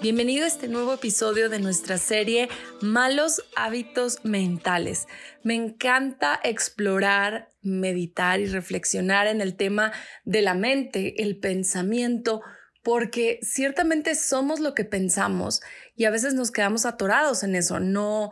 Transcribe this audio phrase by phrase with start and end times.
[0.00, 2.48] Bienvenido a este nuevo episodio de nuestra serie
[2.80, 5.08] Malos hábitos mentales.
[5.42, 9.90] Me encanta explorar, meditar y reflexionar en el tema
[10.24, 12.42] de la mente, el pensamiento,
[12.84, 15.62] porque ciertamente somos lo que pensamos
[15.96, 18.30] y a veces nos quedamos atorados en eso, no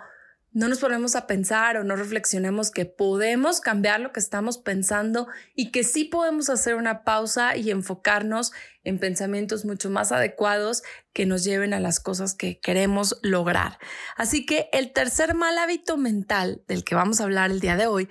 [0.56, 5.28] no nos ponemos a pensar o no reflexionemos que podemos cambiar lo que estamos pensando
[5.54, 8.52] y que sí podemos hacer una pausa y enfocarnos
[8.82, 13.78] en pensamientos mucho más adecuados que nos lleven a las cosas que queremos lograr.
[14.16, 17.88] Así que el tercer mal hábito mental del que vamos a hablar el día de
[17.88, 18.08] hoy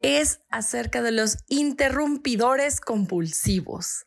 [0.00, 4.04] es acerca de los interrumpidores compulsivos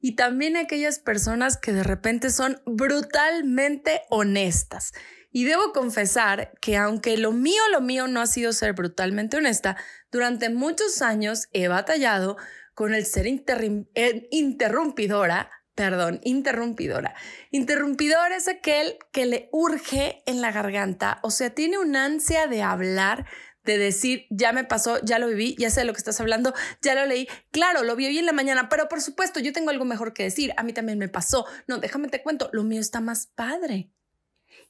[0.00, 4.94] y también aquellas personas que de repente son brutalmente honestas.
[5.36, 9.76] Y debo confesar que aunque lo mío, lo mío no ha sido ser brutalmente honesta,
[10.10, 12.38] durante muchos años he batallado
[12.72, 17.14] con el ser eh, interrumpidora, perdón, interrumpidora.
[17.50, 22.62] Interrumpidor es aquel que le urge en la garganta, o sea, tiene una ansia de
[22.62, 23.26] hablar,
[23.62, 26.54] de decir, ya me pasó, ya lo viví, ya sé de lo que estás hablando,
[26.80, 29.68] ya lo leí, claro, lo vi hoy en la mañana, pero por supuesto, yo tengo
[29.68, 32.80] algo mejor que decir, a mí también me pasó, no, déjame te cuento, lo mío
[32.80, 33.90] está más padre.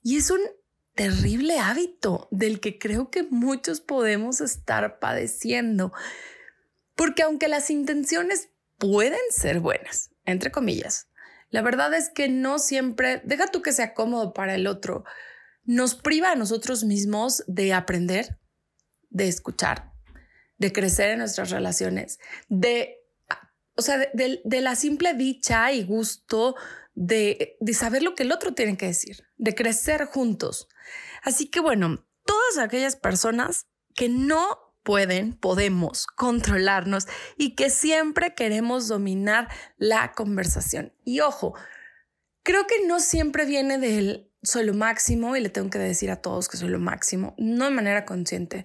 [0.03, 0.41] Y es un
[0.97, 5.93] terrible hábito del que creo que muchos podemos estar padeciendo.
[6.97, 11.09] Porque aunque las intenciones pueden ser buenas, entre comillas,
[11.51, 15.05] la verdad es que no siempre, deja tú que sea cómodo para el otro,
[15.65, 18.39] nos priva a nosotros mismos de aprender,
[19.11, 19.93] de escuchar,
[20.59, 22.19] de crecer en nuestras relaciones,
[22.49, 22.97] de,
[23.77, 26.57] o sea, de, de la simple dicha y gusto
[26.97, 30.69] de, saber lo que el otro tiene que decir, de crecer juntos.
[31.23, 38.89] Así que bueno, todas aquellas personas que no pueden, podemos controlarnos y que siempre queremos
[38.89, 40.93] dominar la conversación.
[41.05, 41.55] Y ojo,
[42.43, 46.23] creo que no siempre viene del soy lo máximo y le tengo que decir a
[46.23, 48.65] todos que soy lo máximo, no de manera consciente,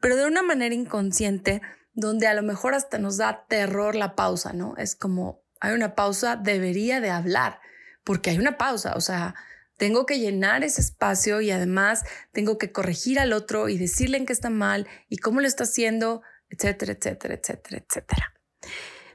[0.00, 1.62] pero de una manera inconsciente
[1.92, 4.74] donde a lo mejor hasta nos da terror la pausa, ¿no?
[4.76, 7.60] Es como hay una pausa, debería de hablar
[8.04, 9.34] porque hay una pausa, o sea,
[9.76, 14.26] tengo que llenar ese espacio y además tengo que corregir al otro y decirle en
[14.26, 18.34] qué está mal y cómo lo está haciendo, etcétera, etcétera, etcétera, etcétera.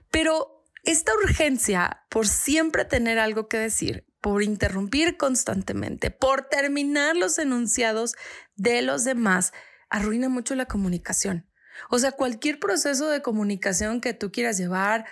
[0.09, 7.37] Pero esta urgencia por siempre tener algo que decir, por interrumpir constantemente, por terminar los
[7.37, 8.15] enunciados
[8.55, 9.53] de los demás,
[9.89, 11.47] arruina mucho la comunicación.
[11.89, 15.05] O sea, cualquier proceso de comunicación que tú quieras llevar,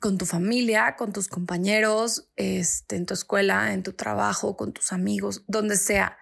[0.00, 4.92] con tu familia, con tus compañeros, este, en tu escuela, en tu trabajo, con tus
[4.92, 6.18] amigos, donde sea.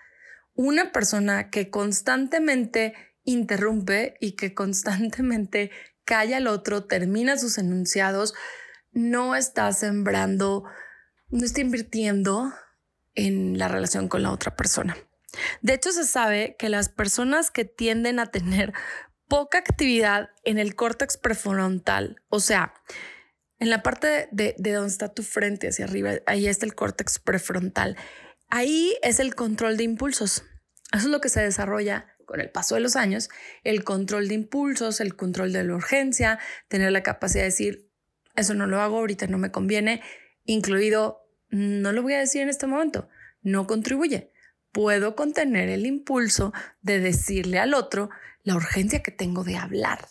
[0.55, 2.95] Una persona que constantemente
[3.25, 5.71] interrumpe y que constantemente
[6.05, 8.35] calla al otro, termina sus enunciados,
[8.93, 10.65] no está sembrando,
[11.29, 12.53] no está invirtiendo
[13.15, 14.97] en la relación con la otra persona.
[15.63, 18.73] De hecho, se sabe que las personas que tienden a tener
[19.29, 22.75] poca actividad en el córtex prefrontal, o sea,
[23.63, 27.97] en la parte de, donde está tu frente hacia arriba, ahí está el córtex prefrontal.
[28.49, 30.43] Ahí es el control de impulsos.
[30.93, 33.31] Eso es lo que se desarrolla con el paso de los años,
[33.63, 37.89] el control de impulsos, el control de la urgencia, tener la capacidad de decir,
[38.35, 40.03] eso no lo hago, ahorita no me conviene,
[40.45, 43.09] incluido, no lo voy a decir en este momento,
[43.43, 44.33] no contribuye.
[44.73, 48.11] Puedo contener el impulso de decirle al otro
[48.43, 50.09] la urgencia que tengo de hablar.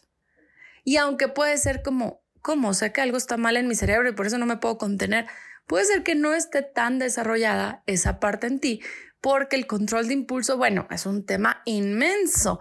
[0.85, 2.74] Y aunque puede ser como, ¿cómo?
[2.74, 5.28] Sé que algo está mal en mi cerebro y por eso no me puedo contener.
[5.68, 8.82] Puede ser que no esté tan desarrollada esa parte en ti,
[9.22, 12.59] porque el control de impulso, bueno, es un tema inmenso,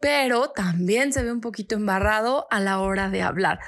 [0.00, 3.60] pero también se ve un poquito embarrado a la hora de hablar.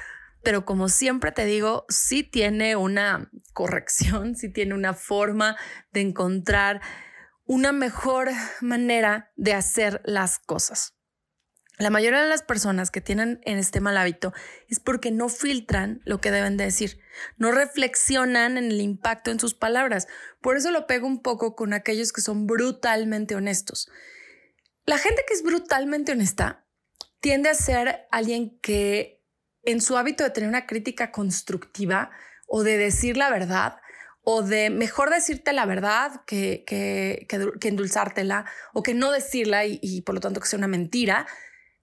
[0.43, 5.57] Pero como siempre te digo, sí tiene una corrección, sí tiene una forma
[5.91, 6.81] de encontrar
[7.45, 8.29] una mejor
[8.61, 10.94] manera de hacer las cosas.
[11.77, 14.33] La mayoría de las personas que tienen en este mal hábito
[14.69, 16.99] es porque no filtran lo que deben de decir,
[17.37, 20.07] no reflexionan en el impacto en sus palabras.
[20.41, 23.89] Por eso lo pego un poco con aquellos que son brutalmente honestos.
[24.85, 26.65] La gente que es brutalmente honesta
[27.19, 29.21] tiende a ser alguien que
[29.63, 32.11] en su hábito de tener una crítica constructiva
[32.47, 33.79] o de decir la verdad
[34.21, 39.79] o de mejor decirte la verdad que, que, que, endulzártela o que no decirla y,
[39.81, 41.27] y, por lo tanto que sea una mentira,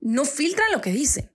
[0.02, 1.32] no filtran lo que dicen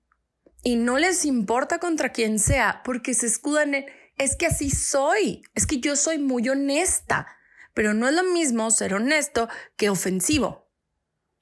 [0.63, 3.85] y no les importa contra quien sea porque se escudan en
[4.17, 7.27] es que así soy, es que yo soy muy honesta,
[7.73, 10.67] pero no es lo mismo ser honesto que ofensivo.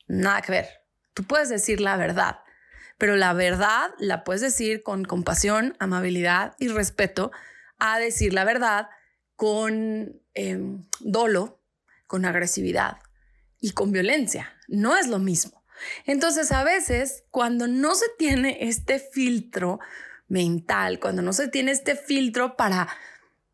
[0.08, 0.68] Nada que ver.
[1.14, 2.40] Tú puedes decir la verdad,
[2.98, 7.32] pero la verdad la puedes decir con compasión, amabilidad y respeto
[7.78, 8.90] a decir la verdad
[9.36, 11.62] con em, dolo,
[12.08, 12.98] con agresividad
[13.60, 14.54] y con violencia.
[14.68, 15.65] No es lo mismo.
[16.06, 19.80] Entonces, a veces, cuando no se tiene este filtro
[20.28, 22.88] mental, cuando no se tiene este filtro para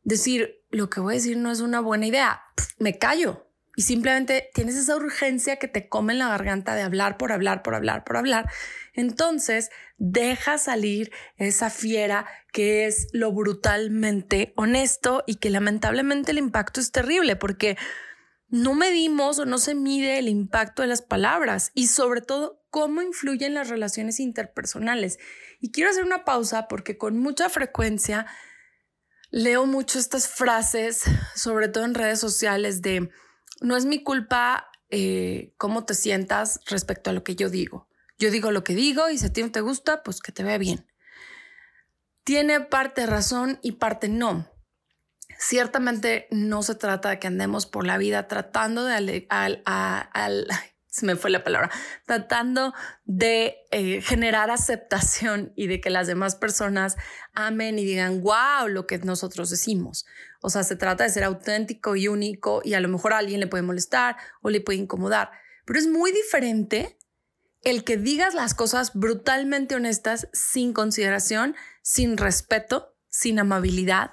[0.03, 2.41] decir, lo que voy a decir no es una buena idea,
[2.79, 3.47] me callo.
[3.77, 7.63] Y simplemente tienes esa urgencia que te come en la garganta de hablar por hablar,
[7.63, 8.51] por hablar, por hablar.
[8.93, 16.81] Entonces, deja salir esa fiera que es lo brutalmente honesto y que lamentablemente el impacto
[16.81, 17.77] es terrible porque
[18.51, 23.01] no medimos o no se mide el impacto de las palabras y sobre todo cómo
[23.01, 25.19] influyen las relaciones interpersonales.
[25.61, 28.27] Y quiero hacer una pausa porque con mucha frecuencia
[29.29, 31.03] leo mucho estas frases,
[31.33, 33.09] sobre todo en redes sociales, de
[33.61, 37.87] no es mi culpa eh, cómo te sientas respecto a lo que yo digo.
[38.19, 40.43] Yo digo lo que digo y si a ti no te gusta, pues que te
[40.43, 40.85] vea bien.
[42.25, 44.51] Tiene parte razón y parte no.
[45.43, 50.47] Ciertamente no se trata de que andemos por la vida tratando de al, al,
[50.85, 51.71] se me fue la palabra,
[52.05, 56.95] tratando de eh, generar aceptación y de que las demás personas
[57.33, 60.05] amen y digan, wow, lo que nosotros decimos.
[60.43, 63.39] O sea, se trata de ser auténtico y único y a lo mejor a alguien
[63.39, 65.31] le puede molestar o le puede incomodar,
[65.65, 66.99] pero es muy diferente
[67.63, 74.11] el que digas las cosas brutalmente honestas sin consideración, sin respeto, sin amabilidad,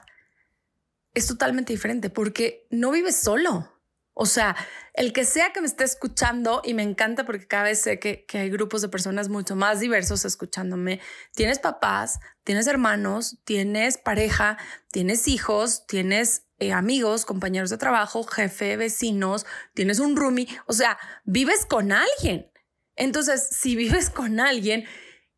[1.15, 3.79] es totalmente diferente porque no vives solo.
[4.21, 4.57] O sea,
[4.95, 8.27] el que sea que me esté escuchando, y me encanta porque cada vez sé que,
[8.33, 11.01] hay grupos de personas mucho más diversos escuchándome,
[11.37, 14.59] tienes papás, tienes hermanos, tienes pareja,
[14.91, 20.99] tienes hijos, tienes eh, amigos, compañeros de trabajo, jefe, vecinos, tienes un roomie, o sea,
[21.23, 22.51] vives con alguien.
[22.97, 24.85] Entonces, si vives con alguien,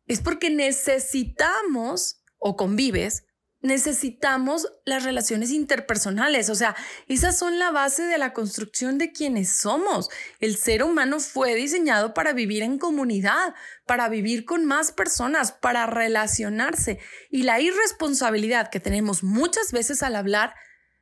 [0.07, 3.25] es porque necesitamos o convives
[3.61, 6.49] necesitamos las relaciones interpersonales.
[6.49, 6.75] O sea,
[7.07, 10.09] esas son la base de la construcción de quienes somos.
[10.39, 13.53] El ser humano fue diseñado para vivir en comunidad,
[13.85, 16.99] para vivir con más personas, para relacionarse.
[17.29, 20.55] Y la irresponsabilidad que tenemos muchas veces al hablar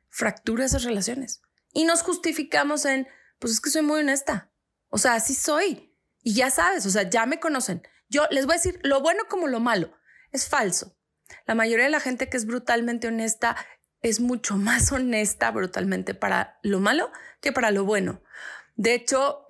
[0.08, 1.42] fractura esas relaciones.
[1.72, 3.08] Y nos justificamos en,
[3.38, 4.52] pues es que soy muy honesta.
[4.88, 5.96] O sea, así soy.
[6.22, 7.82] Y ya sabes, o sea, ya me conocen.
[8.08, 9.92] Yo les voy a decir lo bueno como lo malo.
[10.32, 10.99] Es falso.
[11.46, 13.56] La mayoría de la gente que es brutalmente honesta
[14.02, 17.10] es mucho más honesta brutalmente para lo malo
[17.40, 18.22] que para lo bueno.
[18.76, 19.46] De hecho,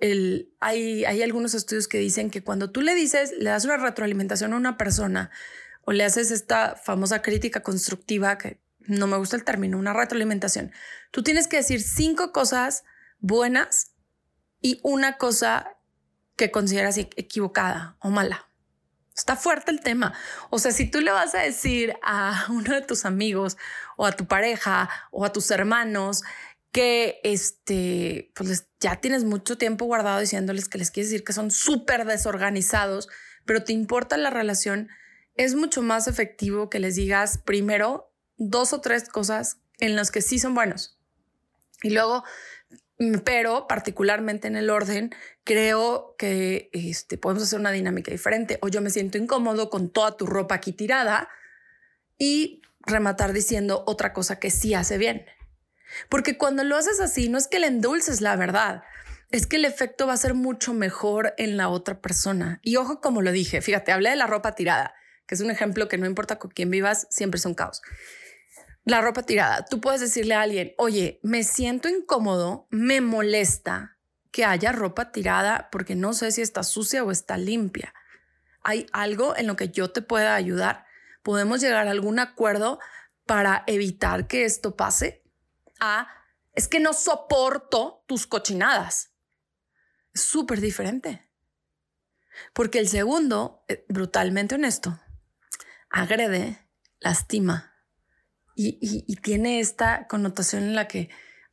[0.59, 4.51] hay, hay algunos estudios que dicen que cuando tú le dices, le das una retroalimentación
[4.51, 5.31] a una persona
[5.83, 10.73] o le haces esta famosa crítica constructiva, que no me gusta el término, una retroalimentación,
[11.11, 12.83] tú tienes que decir cinco cosas
[13.19, 13.93] buenas
[14.59, 15.77] y una cosa
[16.35, 18.50] que consideras equivocada o mala.
[19.15, 20.13] Está fuerte el tema.
[20.49, 23.57] O sea, si tú le vas a decir a uno de tus amigos
[23.97, 26.23] o a tu pareja o a tus hermanos
[26.71, 31.51] que este, pues ya tienes mucho tiempo guardado diciéndoles que les quieres decir que son
[31.51, 33.09] súper desorganizados,
[33.45, 34.89] pero te importa la relación,
[35.35, 40.21] es mucho más efectivo que les digas primero dos o tres cosas en las que
[40.21, 40.97] sí son buenos.
[41.83, 42.23] Y luego
[43.23, 48.59] pero particularmente en el orden, creo que este, podemos hacer una dinámica diferente.
[48.61, 51.29] O yo me siento incómodo con toda tu ropa aquí tirada
[52.17, 55.25] y rematar diciendo otra cosa que sí hace bien.
[56.09, 58.83] Porque cuando lo haces así, no es que le endulces la verdad,
[59.31, 62.59] es que el efecto va a ser mucho mejor en la otra persona.
[62.61, 64.93] Y ojo, como lo dije, fíjate, hablé de la ropa tirada,
[65.25, 67.81] que es un ejemplo que no importa con quién vivas, siempre es un caos
[68.85, 69.65] la ropa tirada.
[69.65, 73.97] Tú puedes decirle a alguien, oye, me siento incómodo, me molesta
[74.31, 77.93] que haya ropa tirada porque no sé si está sucia o está limpia.
[78.63, 80.85] ¿Hay algo en lo que yo te pueda ayudar?
[81.23, 82.79] ¿Podemos llegar a algún acuerdo
[83.25, 85.23] para evitar que esto pase?
[85.79, 86.07] A,
[86.53, 89.13] es que no soporto tus cochinadas.
[90.13, 91.29] Es súper diferente.
[92.53, 94.99] Porque el segundo, eh, brutalmente honesto,
[95.89, 96.67] agrede,
[96.99, 97.70] lastima
[98.55, 101.09] y, tiene esta connotación en la que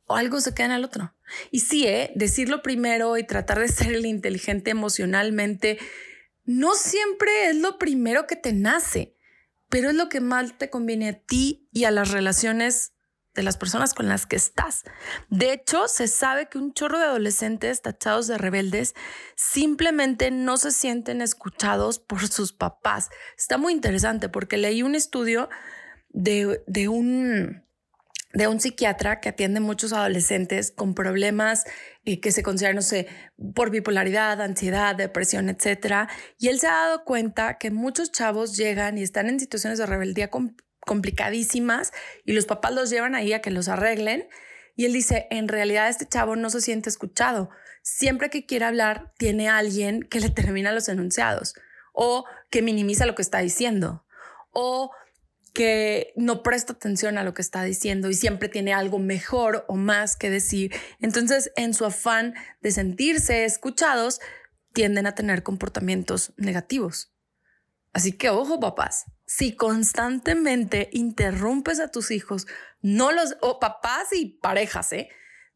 [0.07, 1.13] algo se queda en el otro.
[1.51, 2.11] Y sí, ¿eh?
[2.15, 5.77] decirlo primero y tratar de ser el inteligente emocionalmente,
[6.45, 9.15] no siempre es lo primero que te nace,
[9.69, 12.93] pero es lo que más te conviene a ti y a las relaciones
[13.35, 14.83] de las personas con las que estás.
[15.29, 18.95] De hecho, se sabe que un chorro de adolescentes tachados de rebeldes
[19.35, 23.09] simplemente no se sienten escuchados por sus papás.
[23.37, 25.49] Está muy interesante porque leí un estudio
[26.09, 27.63] de, de un
[28.33, 31.65] de un psiquiatra que atiende muchos adolescentes con problemas
[32.05, 33.07] eh, que se consideran, no sé,
[33.55, 36.09] por bipolaridad, ansiedad, depresión, etcétera.
[36.37, 39.87] Y él se ha dado cuenta que muchos chavos llegan y están en situaciones de
[39.87, 40.29] rebeldía
[40.85, 41.91] complicadísimas
[42.23, 44.27] y los papás los llevan ahí a que los arreglen.
[44.75, 47.49] Y él dice, en realidad este chavo no se siente escuchado.
[47.81, 51.55] Siempre que quiere hablar, tiene alguien que le termina los enunciados
[51.93, 54.05] o que minimiza lo que está diciendo
[54.51, 54.91] o
[55.49, 59.75] que no presta atención a lo que está diciendo y siempre tiene algo mejor o
[59.75, 60.73] más que decir.
[60.99, 64.19] Entonces, en su afán de sentirse escuchados,
[64.73, 67.13] tienden a tener comportamientos negativos.
[67.91, 72.47] Así que ojo, papás, si constantemente interrumpes a tus hijos,
[72.81, 75.09] no los, o papás y parejas, ¿eh?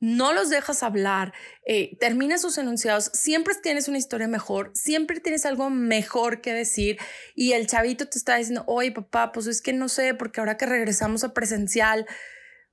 [0.03, 1.33] No los dejas hablar,
[1.65, 6.97] eh, terminas sus enunciados, siempre tienes una historia mejor, siempre tienes algo mejor que decir
[7.35, 10.57] y el chavito te está diciendo, oye papá, pues es que no sé, porque ahora
[10.57, 12.05] que regresamos a presencial,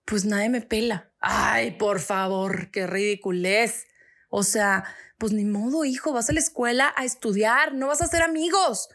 [0.07, 1.13] pues nadie me pela.
[1.21, 3.87] Ay, por favor, qué ridiculez.
[4.29, 4.83] O sea,
[5.17, 8.89] pues ni modo, hijo, vas a la escuela a estudiar, no vas a hacer amigos.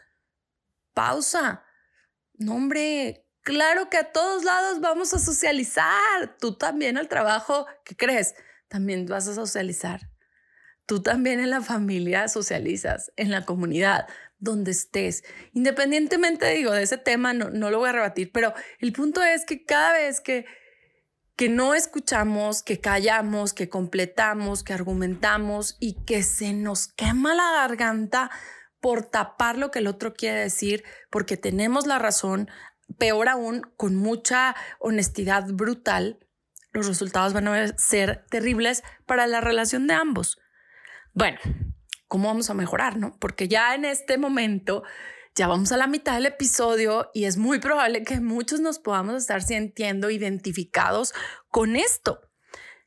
[0.92, 1.64] Pausa.
[2.34, 6.36] No, hombre, Claro que a todos lados vamos a socializar.
[6.40, 8.34] Tú también al trabajo, ¿qué crees?
[8.66, 10.10] También vas a socializar.
[10.84, 14.08] Tú también en la familia socializas, en la comunidad,
[14.40, 15.22] donde estés.
[15.52, 19.44] Independientemente, digo, de ese tema, no, no lo voy a rebatir, pero el punto es
[19.44, 20.44] que cada vez que,
[21.36, 27.52] que no escuchamos, que callamos, que completamos, que argumentamos y que se nos quema la
[27.52, 28.28] garganta
[28.80, 32.50] por tapar lo que el otro quiere decir, porque tenemos la razón,
[32.98, 36.18] peor aún, con mucha honestidad brutal,
[36.72, 40.38] los resultados van a ser terribles para la relación de ambos.
[41.14, 41.38] Bueno,
[42.08, 42.98] ¿cómo vamos a mejorar?
[42.98, 43.16] No?
[43.18, 44.82] Porque ya en este momento
[45.34, 49.16] ya vamos a la mitad del episodio y es muy probable que muchos nos podamos
[49.16, 51.14] estar sintiendo identificados
[51.48, 52.20] con esto.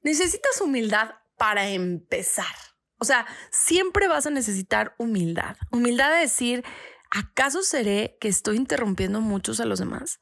[0.02, 2.56] Necesitas humildad para empezar.
[2.98, 5.58] O sea, siempre vas a necesitar humildad.
[5.72, 6.66] Humildad de decir,
[7.10, 10.20] ¿acaso seré que estoy interrumpiendo muchos a los demás?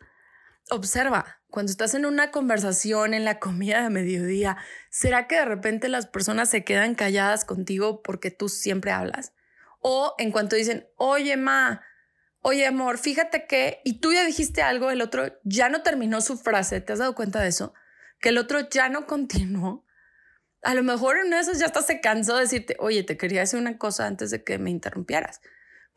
[0.69, 4.57] Observa, cuando estás en una conversación en la comida de mediodía,
[4.89, 9.33] ¿será que de repente las personas se quedan calladas contigo porque tú siempre hablas?
[9.79, 11.81] O en cuanto dicen, oye, ma,
[12.41, 16.37] oye, amor, fíjate que, y tú ya dijiste algo, el otro ya no terminó su
[16.37, 17.73] frase, ¿te has dado cuenta de eso?
[18.19, 19.85] Que el otro ya no continuó.
[20.63, 23.59] A lo mejor en eso ya hasta se cansó de decirte, oye, te quería decir
[23.59, 25.39] una cosa antes de que me interrumpieras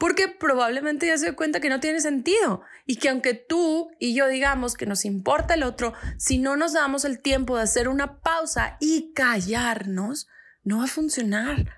[0.00, 4.14] porque probablemente ya se dio cuenta que no tiene sentido y que aunque tú y
[4.14, 7.86] yo digamos que nos importa el otro, si no nos damos el tiempo de hacer
[7.86, 10.26] una pausa y callarnos,
[10.64, 11.76] no va a funcionar.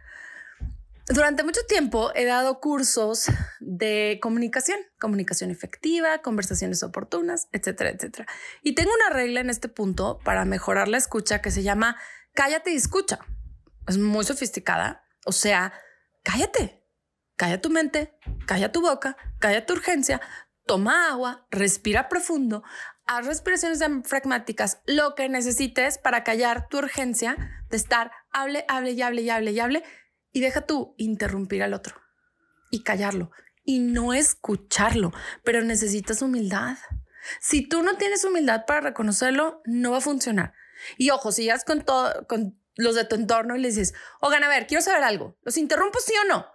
[1.08, 3.24] Durante mucho tiempo he dado cursos
[3.58, 8.26] de comunicación, comunicación efectiva, conversaciones oportunas, etcétera, etcétera.
[8.62, 11.96] Y tengo una regla en este punto para mejorar la escucha que se llama
[12.34, 13.18] cállate y escucha.
[13.88, 15.72] Es muy sofisticada, o sea,
[16.22, 16.81] cállate,
[17.42, 20.20] Calla tu mente, calla tu boca, calla tu urgencia,
[20.64, 22.62] toma agua, respira profundo,
[23.04, 27.36] haz respiraciones diafragmáticas, lo que necesites para callar tu urgencia
[27.68, 29.82] de estar hable, hable y hable y hable y hable
[30.30, 31.96] y deja tú interrumpir al otro
[32.70, 33.32] y callarlo
[33.64, 35.10] y no escucharlo,
[35.42, 36.76] pero necesitas humildad.
[37.40, 40.54] Si tú no tienes humildad para reconocerlo, no va a funcionar.
[40.96, 44.44] Y ojo, si llegas con todo, con los de tu entorno y les dices, oigan,
[44.44, 46.51] a ver, quiero saber algo, ¿los interrumpo sí o no?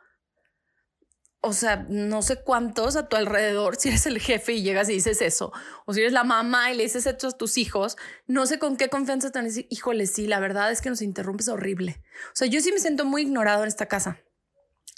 [1.42, 4.94] O sea, no sé cuántos a tu alrededor, si eres el jefe y llegas y
[4.94, 5.52] dices eso,
[5.86, 8.76] o si eres la mamá y le dices eso a tus hijos, no sé con
[8.76, 12.02] qué confianza te van a decir, híjole, sí, la verdad es que nos interrumpes horrible.
[12.28, 14.20] O sea, yo sí me siento muy ignorado en esta casa.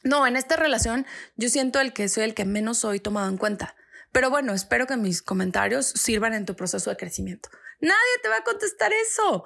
[0.03, 1.05] No, en esta relación
[1.35, 3.75] yo siento el que soy el que menos soy tomado en cuenta.
[4.11, 7.49] Pero bueno, espero que mis comentarios sirvan en tu proceso de crecimiento.
[7.81, 9.45] Nadie te va a contestar eso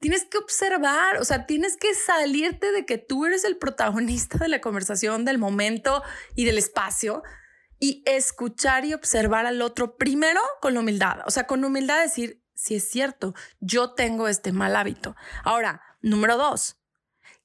[0.00, 4.48] tienes que observar, o sea, tienes que salirte de que tú eres el protagonista de
[4.48, 6.02] la conversación, del momento
[6.34, 7.22] y del espacio
[7.78, 12.74] y escuchar y observar al otro primero con humildad, o sea, con humildad decir, si
[12.74, 15.16] es cierto, yo tengo este mal hábito.
[15.44, 16.76] Ahora, número dos,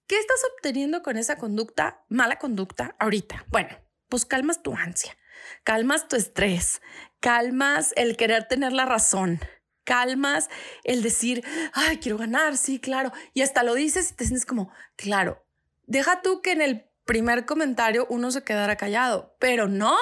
[0.07, 3.45] ¿qué estás obteniendo con esa conducta, mala conducta ahorita?
[3.47, 3.69] Bueno,
[4.09, 5.17] pues calmas tu ansia,
[5.63, 6.81] calmas tu estrés,
[7.21, 9.39] calmas el querer tener la razón,
[9.85, 10.49] calmas
[10.83, 13.13] el decir, ay, quiero ganar, sí, claro.
[13.33, 15.45] Y hasta lo dices y te sientes como, claro,
[15.85, 19.95] deja tú que en el primer comentario uno se quedara callado, pero no,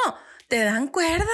[0.47, 1.27] te dan cuerda.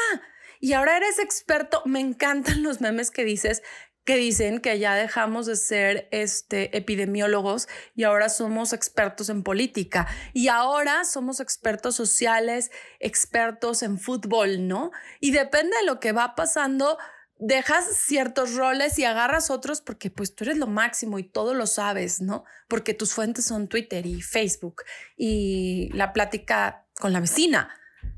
[0.60, 3.62] Y ahora eres experto, me encantan los memes que dices,
[4.10, 10.08] que dicen que ya dejamos de ser este, epidemiólogos y ahora somos expertos en política
[10.34, 14.89] y ahora somos expertos sociales, expertos en fútbol, ¿no?
[15.20, 16.98] Y depende de lo que va pasando,
[17.39, 21.65] dejas ciertos roles y agarras otros porque pues tú eres lo máximo y todo lo
[21.65, 22.43] sabes, ¿no?
[22.67, 24.84] Porque tus fuentes son Twitter y Facebook
[25.17, 27.69] y la plática con la vecina.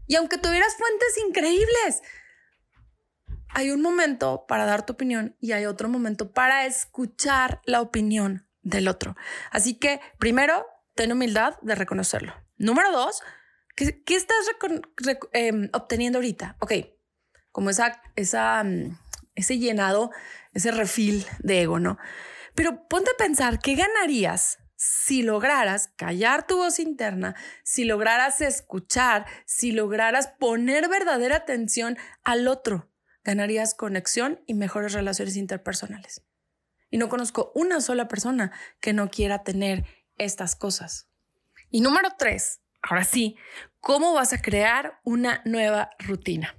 [0.07, 2.01] Y aunque tuvieras fuentes increíbles,
[3.49, 8.47] hay un momento para dar tu opinión y hay otro momento para escuchar la opinión
[8.63, 9.15] del otro.
[9.51, 12.33] Así que primero, ten humildad de reconocerlo.
[12.57, 13.21] Número dos,
[13.75, 14.49] ¿qué, estás
[15.33, 16.55] em, obteniendo ahorita?
[16.59, 16.73] Ok,
[17.51, 18.97] como esa, esa, mm,
[19.41, 20.11] ese llenado,
[20.53, 21.97] ese refil de ego, ¿no?
[22.55, 29.25] Pero ponte a pensar, ¿qué ganarías si lograras callar tu voz interna, si lograras escuchar,
[29.45, 32.91] si lograras poner verdadera atención al otro?
[33.23, 36.23] ganarías conexión y mejores relaciones interpersonales.
[36.89, 39.85] Y no conozco una sola persona que no quiera tener
[40.17, 41.09] estas cosas.
[41.69, 43.37] Y número tres, ahora sí,
[43.79, 46.55] ¿cómo vas a crear una nueva rutina?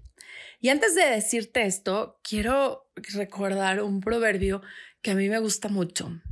[0.62, 4.62] Y antes de decirte esto, quiero recordar un proverbio
[5.02, 6.22] que a mí me gusta mucho.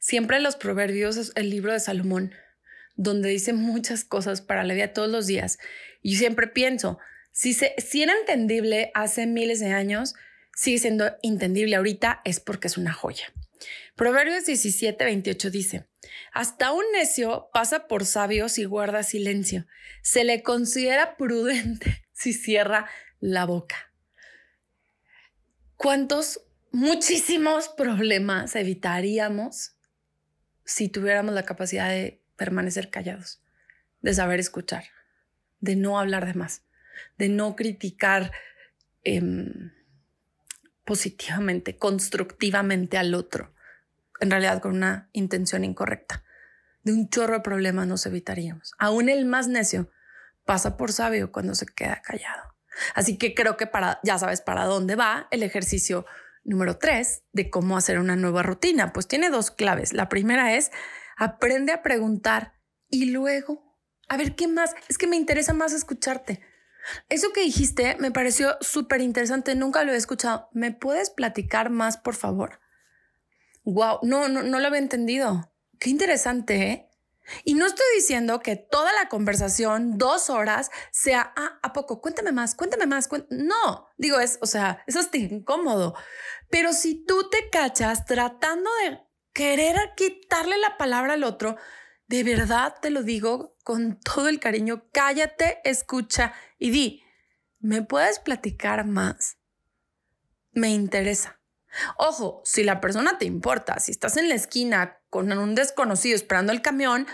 [0.00, 2.34] Siempre los proverbios es el libro de Salomón,
[2.96, 5.58] donde dice muchas cosas para la vida todos los días.
[6.02, 6.98] Y siempre pienso,
[7.30, 10.14] si, se, si era entendible hace miles de años,
[10.56, 13.32] sigue siendo entendible ahorita, es porque es una joya.
[13.94, 15.86] Proverbios 17, 28 dice,
[16.32, 19.68] hasta un necio pasa por sabio si guarda silencio.
[20.02, 23.92] Se le considera prudente si cierra la boca.
[25.76, 29.76] ¿Cuántos, muchísimos problemas evitaríamos
[30.64, 33.42] si tuviéramos la capacidad de permanecer callados,
[34.02, 34.84] de saber escuchar,
[35.60, 36.62] de no hablar de más?
[37.18, 38.32] de no criticar
[39.04, 39.72] em,
[40.84, 43.54] positivamente, constructivamente al otro,
[44.20, 46.24] en realidad con una intención incorrecta.
[46.82, 48.72] De un chorro de problemas nos evitaríamos.
[48.78, 49.90] Aún el más necio
[50.44, 52.54] pasa por sabio cuando se queda callado.
[52.94, 56.06] Así que creo que para, ya sabes para dónde va el ejercicio
[56.44, 58.92] número tres de cómo hacer una nueva rutina.
[58.92, 59.92] Pues tiene dos claves.
[59.92, 60.70] La primera es
[61.16, 62.54] aprende a preguntar
[62.88, 63.76] y luego,
[64.08, 64.74] a ver qué más.
[64.88, 66.40] Es que me interesa más escucharte.
[67.08, 70.48] Eso que dijiste me pareció súper interesante, nunca lo he escuchado.
[70.52, 72.60] ¿Me puedes platicar más, por favor?
[73.64, 75.52] Wow, no, no, no lo había entendido.
[75.78, 76.89] Qué interesante, ¿eh?
[77.44, 82.00] Y no estoy diciendo que toda la conversación, dos horas, sea, ah, ¿a poco?
[82.00, 83.08] Cuéntame más, cuéntame más.
[83.30, 85.94] no, digo, es, o sea, eso es incómodo.
[86.50, 89.00] Pero si tú te cachas tratando de
[89.32, 91.56] querer quitarle la palabra al otro,
[92.08, 97.02] de verdad te lo digo con todo el cariño, cállate, escucha y di,
[97.60, 99.38] ¿me puedes platicar más?
[100.52, 101.40] Me interesa.
[101.96, 106.52] Ojo, si la persona te importa, si estás en la esquina con un desconocido esperando
[106.52, 107.06] el camión,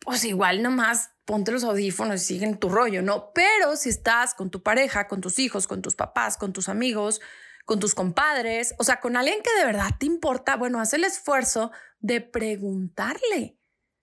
[0.00, 3.32] pues igual nomás ponte los audífonos y sigue en tu rollo, ¿no?
[3.32, 7.20] Pero si estás con tu pareja, con tus hijos, con tus papás, con tus amigos,
[7.64, 11.04] con tus compadres, o sea, con alguien que de verdad te importa, bueno, haz el
[11.04, 13.56] esfuerzo de preguntarle.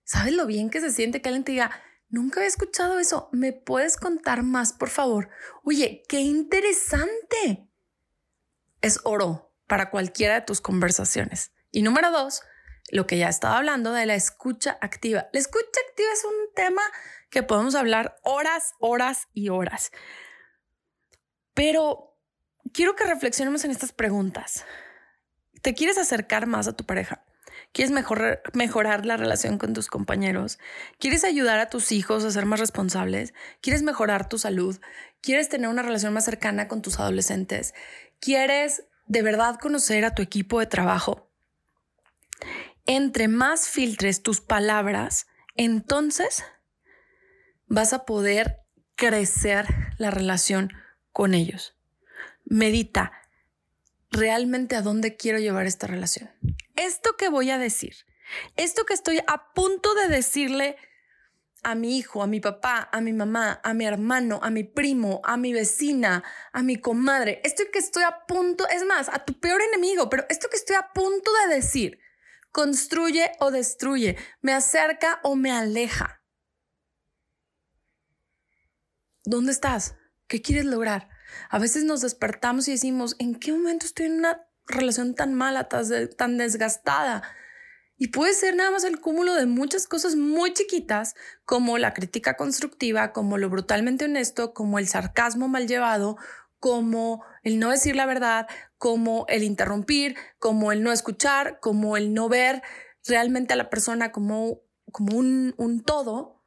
[0.04, 1.70] ¿Sabes lo bien que se siente que alguien te diga,
[2.08, 5.28] nunca había escuchado eso, ¿me puedes contar más, por favor?
[5.62, 7.68] Oye, qué interesante.
[8.80, 11.52] Es oro para cualquiera de tus conversaciones.
[11.70, 12.42] Y número dos,
[12.90, 15.28] lo que ya estaba hablando de la escucha activa.
[15.32, 16.82] La escucha activa es un tema
[17.30, 19.92] que podemos hablar horas, horas y horas.
[21.54, 22.16] Pero
[22.72, 24.64] quiero que reflexionemos en estas preguntas.
[25.62, 27.24] ¿Te quieres acercar más a tu pareja?
[27.72, 30.58] ¿Quieres mejorar, mejorar la relación con tus compañeros?
[30.98, 33.34] ¿Quieres ayudar a tus hijos a ser más responsables?
[33.60, 34.80] ¿Quieres mejorar tu salud?
[35.20, 37.74] ¿Quieres tener una relación más cercana con tus adolescentes?
[38.18, 41.30] ¿Quieres de verdad conocer a tu equipo de trabajo?
[42.92, 46.42] Entre más filtres tus palabras, entonces
[47.68, 48.62] vas a poder
[48.96, 50.72] crecer la relación
[51.12, 51.78] con ellos.
[52.44, 53.12] Medita,
[54.10, 56.32] realmente a dónde quiero llevar esta relación.
[56.74, 57.94] Esto que voy a decir,
[58.56, 60.76] esto que estoy a punto de decirle
[61.62, 65.20] a mi hijo, a mi papá, a mi mamá, a mi hermano, a mi primo,
[65.22, 69.38] a mi vecina, a mi comadre, esto que estoy a punto, es más, a tu
[69.38, 72.00] peor enemigo, pero esto que estoy a punto de decir,
[72.52, 76.22] construye o destruye, me acerca o me aleja.
[79.24, 79.96] ¿Dónde estás?
[80.26, 81.08] ¿Qué quieres lograr?
[81.48, 85.68] A veces nos despertamos y decimos, ¿en qué momento estoy en una relación tan mala,
[85.68, 87.22] tan desgastada?
[87.96, 92.34] Y puede ser nada más el cúmulo de muchas cosas muy chiquitas, como la crítica
[92.34, 96.16] constructiva, como lo brutalmente honesto, como el sarcasmo mal llevado,
[96.60, 98.46] como el no decir la verdad,
[98.78, 102.62] como el interrumpir, como el no escuchar, como el no ver
[103.06, 104.60] realmente a la persona como,
[104.92, 106.44] como un, un todo.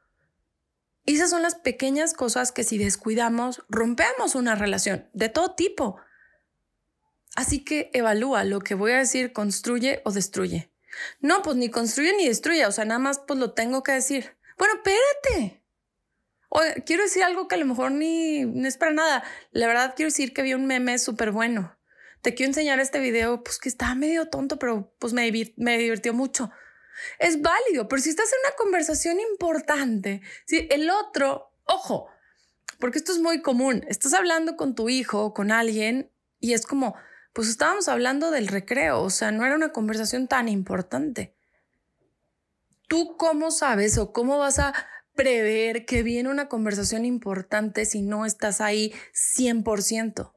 [1.04, 6.00] Y esas son las pequeñas cosas que si descuidamos, rompemos una relación de todo tipo.
[7.36, 10.72] Así que evalúa lo que voy a decir, construye o destruye.
[11.20, 14.36] No, pues ni construye ni destruye, o sea, nada más pues lo tengo que decir.
[14.56, 15.63] Bueno, espérate.
[16.86, 19.24] Quiero decir algo que a lo mejor ni, es para nada.
[19.50, 21.76] La verdad quiero decir que vi un meme súper bueno.
[22.22, 26.14] Te quiero enseñar este video, pues que está medio tonto, pero pues me, me divirtió
[26.14, 26.50] mucho.
[27.18, 32.08] Es válido, pero si estás en una conversación importante, si el otro, ojo,
[32.78, 36.66] porque esto es muy común, estás hablando con tu hijo o con alguien y es
[36.66, 36.94] como,
[37.32, 41.34] pues estábamos hablando del recreo, o sea, no era una conversación tan importante.
[42.86, 44.72] ¿Tú cómo sabes o cómo vas a
[45.14, 50.32] prever que viene una conversación importante si no estás ahí 100%?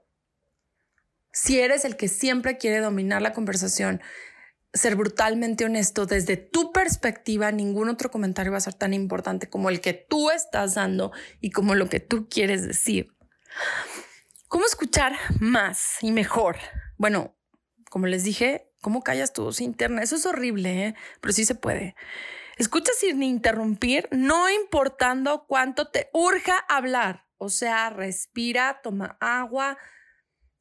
[1.31, 4.01] Si eres el que siempre quiere dominar la conversación,
[4.73, 9.69] ser brutalmente honesto desde tu perspectiva, ningún otro comentario va a ser tan importante como
[9.69, 11.11] el que tú estás dando
[11.41, 13.13] y como lo que tú quieres decir.
[14.47, 16.57] ¿Cómo escuchar más y mejor?
[16.97, 17.35] Bueno,
[17.89, 20.01] como les dije, ¿cómo callas tu voz interna?
[20.01, 20.95] Eso es horrible, ¿eh?
[21.21, 21.95] pero sí se puede.
[22.57, 27.27] Escucha sin interrumpir, no importando cuánto te urja hablar.
[27.37, 29.77] O sea, respira, toma agua,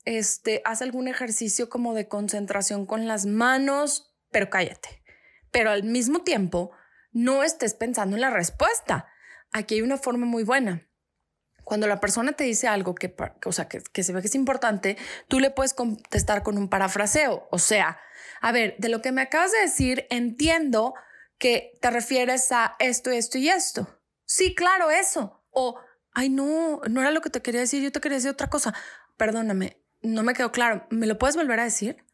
[0.04, 5.02] este, haz algún ejercicio como de concentración con las manos, pero cállate.
[5.50, 6.70] Pero al mismo tiempo,
[7.12, 9.08] no estés pensando en la respuesta.
[9.52, 10.86] Aquí hay una forma muy buena
[11.66, 13.12] cuando la persona te dice algo que,
[13.44, 17.48] o sea, que, se ve que es importante, tú le puedes contestar con un parafraseo.
[17.50, 17.98] O sea,
[18.40, 20.94] a ver, de lo que me acabas de decir, entiendo
[21.38, 24.00] que te refieres a esto, esto y esto.
[24.24, 25.42] Sí, claro, eso.
[25.50, 25.78] O,
[26.12, 28.74] ay, no, no era lo que te quería decir, yo te quería decir otra cosa.
[29.16, 30.86] Perdóname, no me quedó claro.
[30.90, 32.04] ¿Me lo puedes volver a decir?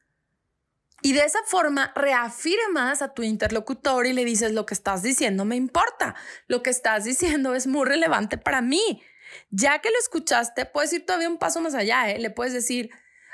[1.05, 5.45] Y de esa forma reafirmas a tu interlocutor y le dices lo que estás diciendo
[5.45, 6.15] me importa.
[6.47, 9.03] Lo que estás diciendo es muy relevante para mí.
[9.51, 12.19] Ya que lo escuchaste, puedes ir todavía un paso más allá, ¿eh?
[12.19, 12.91] Le puedes decir,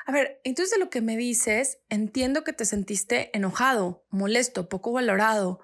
[0.07, 4.92] a ver, entonces de lo que me dices, entiendo que te sentiste enojado, molesto, poco
[4.92, 5.61] valorado,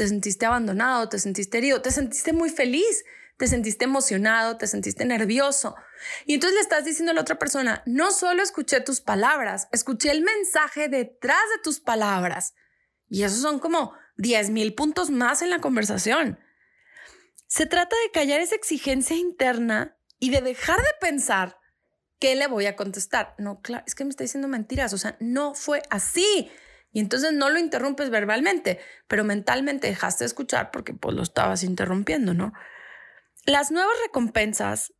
[0.00, 3.04] te sentiste abandonado, te sentiste herido, te sentiste muy feliz,
[3.36, 5.74] te sentiste emocionado, te sentiste nervioso.
[6.24, 10.10] Y entonces le estás diciendo a la otra persona, no solo escuché tus palabras, escuché
[10.10, 12.54] el mensaje detrás de tus palabras.
[13.10, 16.38] Y esos son como 10 mil puntos más en la conversación.
[17.46, 21.58] Se trata de callar esa exigencia interna y de dejar de pensar
[22.18, 23.34] qué le voy a contestar.
[23.36, 26.50] No, claro, es que me está diciendo mentiras, o sea, no fue así.
[26.92, 31.62] Y entonces no lo interrumpes verbalmente, pero mentalmente dejaste de escuchar porque pues lo estabas
[31.62, 32.52] interrumpiendo, ¿no?
[33.44, 34.92] Las nuevas recompensas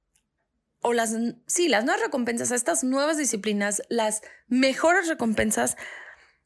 [0.83, 1.15] o las,
[1.47, 5.77] sí, las nuevas recompensas, estas nuevas disciplinas, las mejores recompensas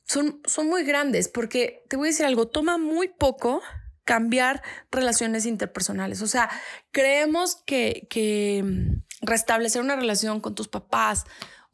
[0.05, 3.63] son, son muy grandes porque te voy a decir algo, toma muy poco
[4.05, 6.23] cambiar relaciones interpersonales.
[6.23, 6.51] O sea,
[6.91, 11.25] creemos que, que mm, restablecer una relación con tus papás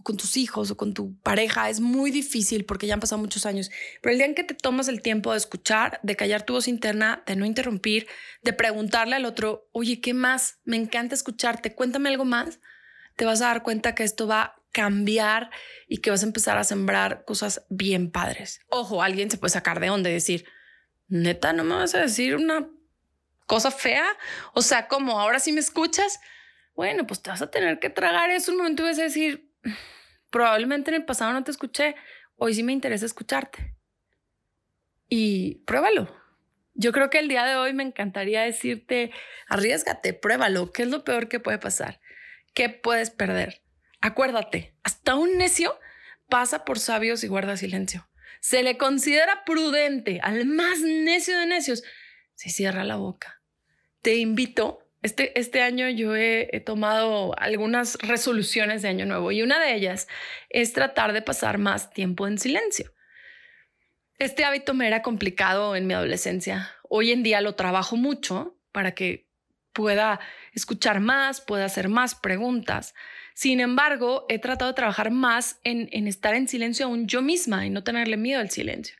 [0.00, 3.20] o con tus hijos o con tu pareja es muy difícil porque ya han pasado
[3.20, 3.70] muchos años.
[4.00, 6.68] Pero el día en que te tomas el tiempo de escuchar, de callar tu voz
[6.68, 8.06] interna, de no interrumpir,
[8.42, 10.58] de preguntarle al otro, oye, ¿qué más?
[10.64, 12.60] Me encanta escucharte, cuéntame algo más,
[13.16, 15.50] te vas a dar cuenta que esto va a cambiar
[15.88, 18.60] y que vas a empezar a sembrar cosas bien padres.
[18.68, 20.46] Ojo, alguien se puede sacar de onda y decir,
[21.08, 22.68] neta, no me vas a decir una
[23.46, 24.06] cosa fea.
[24.54, 26.20] O sea, como ahora sí me escuchas,
[26.74, 29.49] bueno, pues te vas a tener que tragar eso un momento vas a decir,
[30.31, 31.96] probablemente en el pasado no te escuché,
[32.37, 33.75] hoy sí me interesa escucharte.
[35.09, 36.16] Y pruébalo.
[36.75, 39.11] Yo creo que el día de hoy me encantaría decirte,
[39.49, 40.73] arriesgate, pruébalo.
[40.73, 42.01] ¿Qué es lo peor que puede pasar?
[42.55, 43.62] ¿Qué puedes perder?
[44.01, 45.79] Acuérdate, hasta un necio
[46.29, 51.85] pasa por sabios y guarda silencio se le considera prudente al más necio de necios,
[52.35, 53.42] se cierra la boca.
[54.01, 59.58] Te invito, este, este año yo he, tomado algunas resoluciones de año nuevo y una
[59.58, 60.08] de ellas
[60.50, 62.92] es tratar de pasar más tiempo en silencio.
[64.18, 66.70] Este hábito me era complicado en mi adolescencia.
[66.88, 69.30] Hoy en día lo trabajo mucho para que
[69.72, 70.20] pueda
[70.52, 72.94] escuchar más, pueda hacer más preguntas.
[73.34, 77.70] Sin embargo, he tratado de trabajar más en, estar en silencio aún yo misma y
[77.70, 78.96] no tenerle miedo al silencio,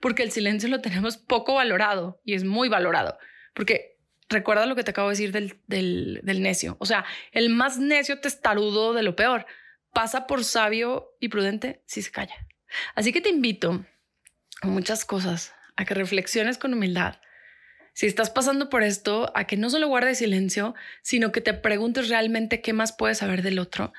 [0.00, 3.18] porque el silencio lo tenemos poco valorado y es muy valorado,
[3.52, 3.91] porque
[4.32, 8.20] recuerda lo que te acabo de decir del, del, necio, o sea, el más necio
[8.20, 9.46] testarudo de lo peor
[9.92, 12.34] pasa por sabio y prudente si se calla.
[12.94, 13.84] Así que te invito
[14.62, 17.16] a muchas cosas, a que reflexiones con humildad,
[17.94, 22.08] si estás pasando por esto, a que no solo guardes silencio, sino que te preguntes
[22.08, 23.92] realmente qué más puedes saber del otro,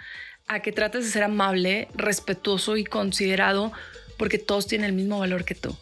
[0.48, 3.72] a que trates de ser amable, respetuoso y considerado
[4.18, 5.78] porque todos tienen el mismo valor que tú.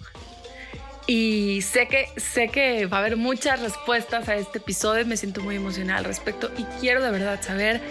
[1.07, 5.41] Y sé que, sé que va a haber muchas respuestas a este episodio, me siento
[5.41, 7.81] muy emocionada al respecto y quiero de verdad saber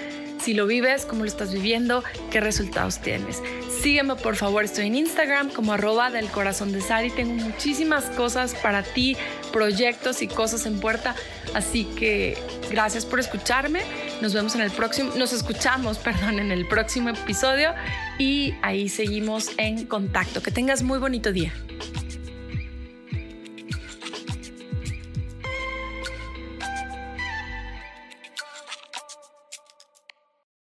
[0.41, 3.43] si lo vives, cómo lo estás viviendo, qué resultados tienes.
[3.83, 8.55] Sígueme por favor, estoy en Instagram como arroba del corazón de Sari, tengo muchísimas cosas
[8.55, 9.17] para ti,
[9.53, 11.15] proyectos y cosas en puerta,
[11.55, 12.39] así que
[12.71, 13.83] gracias por escucharme,
[14.23, 17.75] nos vemos en el próximo, nos escuchamos, perdón, en el próximo episodio
[18.19, 20.43] y ahí seguimos en contacto.
[20.43, 21.53] Que tengas muy bonito día.